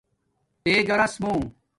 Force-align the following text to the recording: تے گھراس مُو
تے 0.63 0.71
گھراس 0.87 1.13
مُو 1.21 1.33